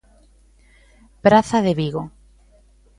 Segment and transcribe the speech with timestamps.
[1.23, 2.03] Praza de Vigo.